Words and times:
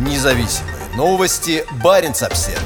Независимые 0.00 0.76
новости. 0.96 1.62
Барин 1.84 2.12
обсерва 2.12 2.58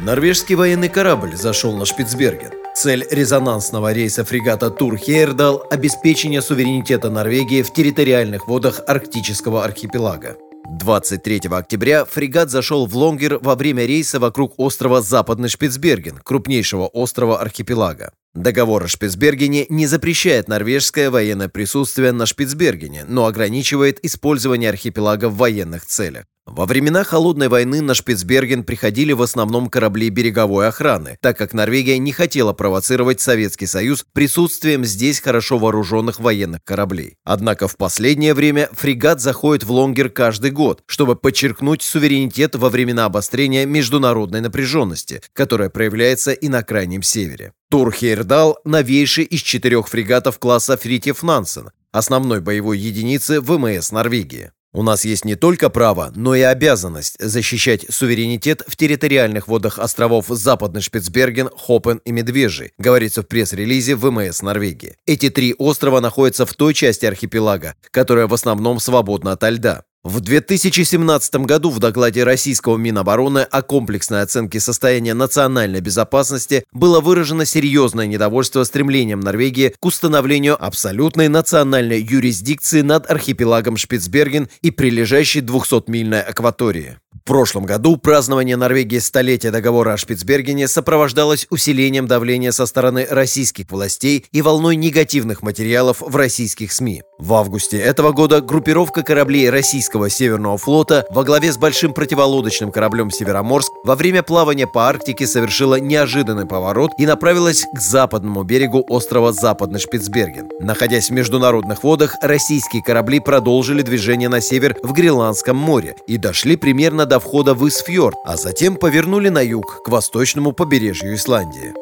Норвежский 0.00 0.54
военный 0.54 0.88
корабль 0.88 1.34
зашел 1.34 1.76
на 1.76 1.86
Шпицберген. 1.86 2.52
Цель 2.76 3.04
резонансного 3.10 3.92
рейса 3.92 4.24
фрегата 4.24 4.70
Тур 4.70 4.96
Хейердал– 4.96 5.66
обеспечение 5.72 6.40
суверенитета 6.40 7.10
Норвегии 7.10 7.62
в 7.62 7.72
территориальных 7.72 8.46
водах 8.46 8.82
арктического 8.86 9.64
архипелага. 9.64 10.36
23 10.78 11.40
октября 11.50 12.04
фрегат 12.04 12.50
зашел 12.50 12.86
в 12.86 12.96
Лонгер 12.96 13.40
во 13.42 13.56
время 13.56 13.86
рейса 13.86 14.20
вокруг 14.20 14.54
острова 14.56 15.02
Западный 15.02 15.48
Шпицберген, 15.48 16.18
крупнейшего 16.18 16.86
острова 16.86 17.40
архипелага. 17.40 18.12
Договор 18.34 18.82
о 18.82 18.88
Шпицбергене 18.88 19.66
не 19.68 19.86
запрещает 19.86 20.48
норвежское 20.48 21.08
военное 21.08 21.48
присутствие 21.48 22.10
на 22.10 22.26
Шпицбергене, 22.26 23.04
но 23.06 23.26
ограничивает 23.26 24.04
использование 24.04 24.70
архипелага 24.70 25.28
в 25.28 25.36
военных 25.36 25.86
целях. 25.86 26.24
Во 26.46 26.66
времена 26.66 27.04
Холодной 27.04 27.48
войны 27.48 27.80
на 27.80 27.94
Шпицберген 27.94 28.64
приходили 28.64 29.12
в 29.12 29.22
основном 29.22 29.68
корабли 29.68 30.10
береговой 30.10 30.68
охраны, 30.68 31.16
так 31.20 31.38
как 31.38 31.54
Норвегия 31.54 31.98
не 31.98 32.12
хотела 32.12 32.52
провоцировать 32.52 33.20
Советский 33.20 33.66
Союз 33.66 34.04
присутствием 34.12 34.84
здесь 34.84 35.20
хорошо 35.20 35.58
вооруженных 35.58 36.20
военных 36.20 36.62
кораблей. 36.62 37.16
Однако 37.24 37.66
в 37.66 37.76
последнее 37.76 38.34
время 38.34 38.68
фрегат 38.72 39.20
заходит 39.20 39.64
в 39.64 39.72
Лонгер 39.72 40.10
каждый 40.10 40.50
год, 40.50 40.82
чтобы 40.86 41.16
подчеркнуть 41.16 41.82
суверенитет 41.82 42.54
во 42.56 42.68
времена 42.68 43.06
обострения 43.06 43.64
международной 43.64 44.42
напряженности, 44.42 45.22
которая 45.32 45.70
проявляется 45.70 46.32
и 46.32 46.48
на 46.48 46.62
Крайнем 46.62 47.02
Севере. 47.02 47.52
Турхейрдал– 47.70 48.58
новейший 48.64 49.24
из 49.24 49.40
четырех 49.40 49.88
фрегатов 49.88 50.38
класса 50.38 50.76
Фритьев 50.76 51.22
Нансен, 51.22 51.70
основной 51.90 52.40
боевой 52.42 52.78
единицы 52.78 53.40
ВМС 53.40 53.90
Норвегии. 53.90 54.52
У 54.76 54.82
нас 54.82 55.04
есть 55.04 55.24
не 55.24 55.36
только 55.36 55.70
право, 55.70 56.12
но 56.16 56.34
и 56.34 56.40
обязанность 56.40 57.14
защищать 57.20 57.86
суверенитет 57.90 58.64
в 58.66 58.74
территориальных 58.76 59.46
водах 59.46 59.78
островов 59.78 60.26
Западный 60.28 60.80
Шпицберген, 60.80 61.48
Хопен 61.56 62.00
и 62.04 62.10
Медвежий, 62.10 62.72
говорится 62.76 63.22
в 63.22 63.28
пресс-релизе 63.28 63.94
ВМС 63.94 64.42
Норвегии. 64.42 64.96
Эти 65.06 65.30
три 65.30 65.54
острова 65.56 66.00
находятся 66.00 66.44
в 66.44 66.52
той 66.54 66.74
части 66.74 67.06
архипелага, 67.06 67.76
которая 67.92 68.26
в 68.26 68.34
основном 68.34 68.80
свободна 68.80 69.32
от 69.32 69.44
льда. 69.44 69.84
В 70.04 70.20
2017 70.20 71.34
году 71.46 71.70
в 71.70 71.78
докладе 71.78 72.24
российского 72.24 72.76
Минобороны 72.76 73.38
о 73.38 73.62
комплексной 73.62 74.20
оценке 74.20 74.60
состояния 74.60 75.14
национальной 75.14 75.80
безопасности 75.80 76.64
было 76.72 77.00
выражено 77.00 77.46
серьезное 77.46 78.06
недовольство 78.06 78.64
стремлением 78.64 79.20
Норвегии 79.20 79.74
к 79.80 79.82
установлению 79.82 80.62
абсолютной 80.62 81.28
национальной 81.28 82.02
юрисдикции 82.02 82.82
над 82.82 83.10
архипелагом 83.10 83.78
Шпицберген 83.78 84.50
и 84.60 84.70
прилежащей 84.70 85.40
200-мильной 85.40 86.20
акватории. 86.20 86.98
В 87.14 87.26
прошлом 87.26 87.64
году 87.64 87.96
празднование 87.96 88.58
Норвегии 88.58 88.98
столетия 88.98 89.50
договора 89.50 89.94
о 89.94 89.96
Шпицбергене 89.96 90.68
сопровождалось 90.68 91.46
усилением 91.48 92.06
давления 92.06 92.50
со 92.50 92.66
стороны 92.66 93.06
российских 93.08 93.70
властей 93.70 94.26
и 94.30 94.42
волной 94.42 94.76
негативных 94.76 95.40
материалов 95.40 96.02
в 96.02 96.14
российских 96.14 96.70
СМИ. 96.72 97.02
В 97.18 97.32
августе 97.34 97.78
этого 97.78 98.10
года 98.10 98.40
группировка 98.40 99.02
кораблей 99.04 99.48
российского 99.48 100.10
Северного 100.10 100.58
флота 100.58 101.06
во 101.10 101.22
главе 101.22 101.52
с 101.52 101.56
большим 101.56 101.94
противолодочным 101.94 102.72
кораблем 102.72 103.12
«Североморск» 103.12 103.70
во 103.84 103.94
время 103.94 104.24
плавания 104.24 104.66
по 104.66 104.88
Арктике 104.88 105.28
совершила 105.28 105.78
неожиданный 105.78 106.46
поворот 106.46 106.90
и 106.98 107.06
направилась 107.06 107.66
к 107.72 107.78
западному 107.78 108.42
берегу 108.42 108.84
острова 108.88 109.32
Западный 109.32 109.78
Шпицберген. 109.78 110.50
Находясь 110.58 111.08
в 111.08 111.12
международных 111.12 111.84
водах, 111.84 112.16
российские 112.20 112.82
корабли 112.82 113.20
продолжили 113.20 113.82
движение 113.82 114.28
на 114.28 114.40
север 114.40 114.76
в 114.82 114.92
Гренландском 114.92 115.56
море 115.56 115.94
и 116.08 116.16
дошли 116.16 116.56
примерно 116.56 117.06
до 117.06 117.20
входа 117.20 117.54
в 117.54 117.66
Исфьорд, 117.68 118.16
а 118.24 118.36
затем 118.36 118.74
повернули 118.74 119.28
на 119.28 119.40
юг, 119.40 119.82
к 119.84 119.88
восточному 119.88 120.50
побережью 120.50 121.14
Исландии. 121.14 121.74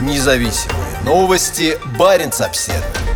Независимые 0.00 0.98
новости. 1.04 1.78
Барин 1.96 2.30
обседный. 2.38 3.07